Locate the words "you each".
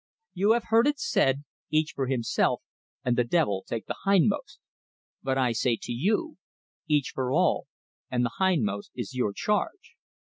5.91-7.11